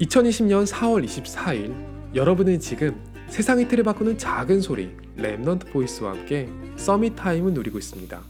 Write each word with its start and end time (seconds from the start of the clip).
2020년 0.00 0.66
4월 0.66 1.04
24일 1.04 1.74
여러분은 2.14 2.60
지금 2.60 2.96
세상의 3.28 3.68
틀을 3.68 3.84
바꾸는 3.84 4.16
작은 4.16 4.60
소리 4.60 4.90
Remnant 5.16 5.72
Voice와 5.72 6.12
함께 6.12 6.48
Summit 6.76 7.16
Time을 7.16 7.52
누리고 7.52 7.78
있습니다. 7.78 8.20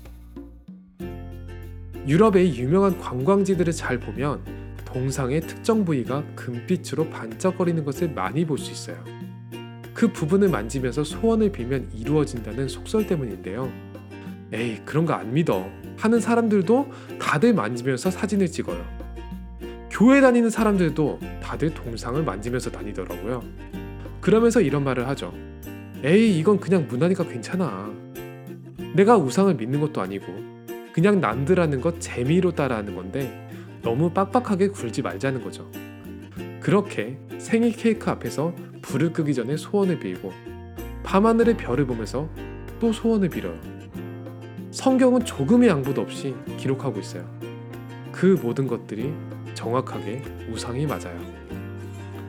유럽의 2.06 2.56
유명한 2.58 2.98
관광지들을 2.98 3.72
잘 3.74 4.00
보면 4.00 4.42
동상의 4.86 5.42
특정 5.42 5.84
부위가 5.84 6.24
금빛으로 6.34 7.10
반짝거리는 7.10 7.84
것을 7.84 8.10
많이 8.14 8.46
볼 8.46 8.58
수 8.58 8.72
있어요. 8.72 9.04
그 9.92 10.10
부분을 10.10 10.48
만지면서 10.48 11.04
소원을 11.04 11.52
빌면 11.52 11.90
이루어진다는 11.94 12.68
속설 12.68 13.06
때문인데요. 13.06 13.70
에이, 14.52 14.80
그런 14.86 15.04
거 15.04 15.12
안 15.12 15.34
믿어. 15.34 15.68
하는 15.98 16.20
사람들도 16.20 16.88
다들 17.20 17.52
만지면서 17.52 18.10
사진을 18.10 18.46
찍어요. 18.46 18.97
교회 19.98 20.20
다니는 20.20 20.48
사람들도 20.48 21.18
다들 21.42 21.74
동상을 21.74 22.22
만지면서 22.22 22.70
다니더라고요. 22.70 23.42
그러면서 24.20 24.60
이런 24.60 24.84
말을 24.84 25.08
하죠. 25.08 25.34
에이, 26.04 26.38
이건 26.38 26.60
그냥 26.60 26.86
문화니까 26.86 27.24
괜찮아. 27.24 27.92
내가 28.94 29.16
우상을 29.16 29.52
믿는 29.56 29.80
것도 29.80 30.00
아니고 30.00 30.26
그냥 30.92 31.20
남들하는 31.20 31.80
것 31.80 32.00
재미로 32.00 32.52
따라하는 32.52 32.94
건데 32.94 33.50
너무 33.82 34.10
빡빡하게 34.10 34.68
굴지 34.68 35.02
말자는 35.02 35.42
거죠. 35.42 35.68
그렇게 36.60 37.18
생일 37.38 37.72
케이크 37.72 38.08
앞에서 38.08 38.54
불을 38.82 39.12
끄기 39.12 39.34
전에 39.34 39.56
소원을 39.56 39.98
빌고 39.98 40.32
밤하늘의 41.02 41.56
별을 41.56 41.88
보면서 41.88 42.28
또 42.78 42.92
소원을 42.92 43.30
빌어요. 43.30 43.58
성경은 44.70 45.24
조금의 45.24 45.68
양보도 45.68 46.00
없이 46.00 46.36
기록하고 46.56 47.00
있어요. 47.00 47.28
그 48.12 48.38
모든 48.40 48.68
것들이 48.68 49.12
정확하게 49.58 50.22
우상이 50.52 50.86
맞아요. 50.86 51.18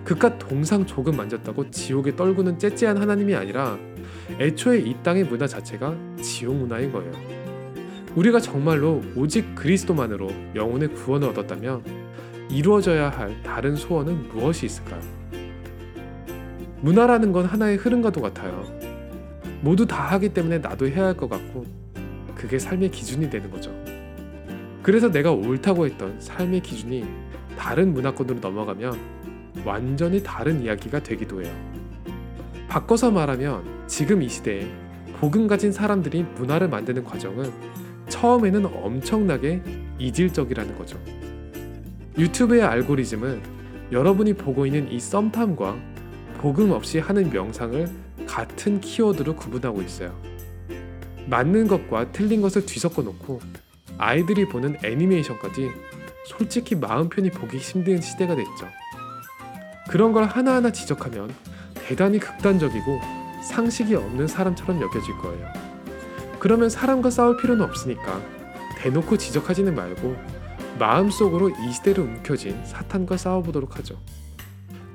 그깟 0.03 0.39
동상 0.39 0.83
조금 0.83 1.15
만졌다고 1.15 1.69
지옥에 1.69 2.15
떨구는 2.15 2.57
째째한 2.57 2.97
하나님이 2.97 3.35
아니라 3.35 3.77
애초에 4.39 4.79
이 4.79 4.95
땅의 5.03 5.25
문화 5.25 5.45
자체가 5.45 5.95
지옥 6.19 6.55
문화인 6.55 6.91
거예요. 6.91 7.11
우리가 8.15 8.39
정말로 8.39 9.03
오직 9.15 9.53
그리스도만으로 9.53 10.31
영혼의 10.55 10.95
구원을 10.95 11.29
얻었다면 11.29 11.83
이루어져야 12.49 13.09
할 13.09 13.43
다른 13.43 13.75
소원은 13.75 14.29
무엇이 14.29 14.65
있을까요? 14.65 14.99
문화라는 16.81 17.31
건 17.31 17.45
하나의 17.45 17.77
흐름과도 17.77 18.21
같아요. 18.21 18.65
모두 19.61 19.85
다 19.85 20.05
하기 20.13 20.29
때문에 20.29 20.57
나도 20.57 20.87
해야 20.87 21.05
할 21.05 21.13
것 21.13 21.29
같고 21.29 21.63
그게 22.33 22.57
삶의 22.57 22.89
기준이 22.89 23.29
되는 23.29 23.51
거죠. 23.51 23.71
그래서 24.81 25.11
내가 25.11 25.31
옳다고 25.31 25.85
했던 25.85 26.19
삶의 26.19 26.61
기준이 26.61 27.05
다른 27.57 27.93
문화권으로 27.93 28.39
넘어가면 28.39 28.97
완전히 29.65 30.23
다른 30.23 30.61
이야기가 30.63 31.03
되기도 31.03 31.43
해요. 31.43 31.53
바꿔서 32.69 33.11
말하면 33.11 33.63
지금 33.87 34.21
이 34.21 34.29
시대에 34.29 34.67
복음 35.19 35.47
가진 35.47 35.71
사람들이 35.71 36.23
문화를 36.35 36.69
만드는 36.69 37.03
과정은 37.03 37.51
처음에는 38.07 38.65
엄청나게 38.65 39.61
이질적이라는 39.99 40.77
거죠. 40.77 40.97
유튜브의 42.17 42.63
알고리즘은 42.63 43.41
여러분이 43.91 44.33
보고 44.33 44.65
있는 44.65 44.89
이 44.91 44.99
썸탐과 44.99 45.77
복음 46.37 46.71
없이 46.71 46.99
하는 46.99 47.29
명상을 47.29 47.87
같은 48.27 48.79
키워드로 48.79 49.35
구분하고 49.35 49.81
있어요. 49.81 50.15
맞는 51.27 51.67
것과 51.67 52.11
틀린 52.11 52.41
것을 52.41 52.65
뒤섞어 52.65 53.01
놓고 53.01 53.41
아이들이 53.99 54.47
보는 54.47 54.77
애니메이션까지 54.83 55.69
솔직히 56.25 56.75
마음 56.75 57.09
편히 57.09 57.29
보기 57.29 57.57
힘든 57.57 58.01
시대가 58.01 58.35
됐죠. 58.35 58.67
그런 59.89 60.13
걸 60.13 60.23
하나하나 60.23 60.71
지적하면 60.71 61.33
대단히 61.75 62.17
극단적이고 62.17 63.01
상식이 63.43 63.95
없는 63.95 64.27
사람처럼 64.27 64.81
여겨질 64.81 65.17
거예요. 65.17 65.47
그러면 66.39 66.69
사람과 66.69 67.09
싸울 67.09 67.37
필요는 67.37 67.63
없으니까 67.65 68.21
대놓고 68.77 69.17
지적하지는 69.17 69.75
말고 69.75 70.15
마음속으로 70.79 71.49
이 71.49 71.71
시대를 71.73 72.03
움켜쥔 72.03 72.65
사탄과 72.65 73.17
싸워보도록 73.17 73.77
하죠. 73.77 73.99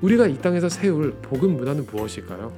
우리가 0.01 0.25
이 0.25 0.41
땅에서 0.41 0.67
세울 0.67 1.13
복음 1.21 1.57
문화는 1.57 1.85
무엇일까요? 1.91 2.51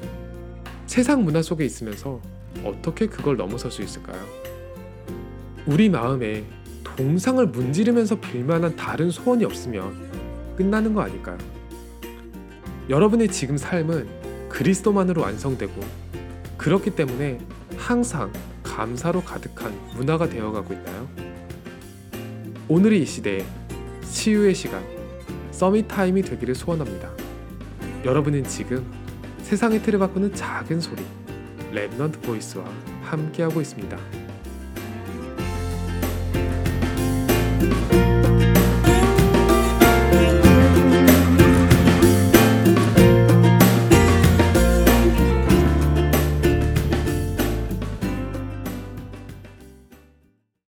세상 0.86 1.26
문화 1.26 1.42
속에 1.42 1.66
있으면서 1.66 2.22
어떻게 2.64 3.08
그걸 3.08 3.36
넘어설 3.36 3.70
수 3.70 3.82
있을까요? 3.82 4.24
우리 5.68 5.90
마음에 5.90 6.46
동상을 6.82 7.46
문지르면서 7.48 8.18
빌만한 8.22 8.78
다른 8.78 9.12
소원이 9.12 9.44
없으면 9.44 10.56
끝나는 10.56 10.94
거 10.94 11.02
아닐까요? 11.02 11.38
여러분의 12.88 13.28
지금 13.28 13.58
삶은 13.58 14.48
그리스도만으로 14.48 15.22
완성되고 15.22 15.74
그렇기 16.56 16.92
때문에 16.92 17.40
항상 17.76 18.32
감사로 18.64 19.22
가득한 19.24 19.78
문화가 19.94 20.30
되어가고 20.30 20.74
있나요? 20.74 21.10
오늘의 22.70 23.02
이 23.02 23.06
시대에 23.06 23.46
치유의 24.10 24.56
시간, 24.56 24.82
Summit 25.52 25.90
Time이 25.90 26.22
되기를 26.22 26.56
소원합니다. 26.56 27.12
여러분은 28.06 28.46
지금 28.46 28.90
세상의 29.42 29.82
틀을 29.84 30.00
바꾸는 30.00 30.34
작은 30.34 30.80
소리, 30.80 31.04
Remnant 31.74 32.22
Voice와 32.22 32.64
함께하고 33.04 33.60
있습니다. 33.60 34.27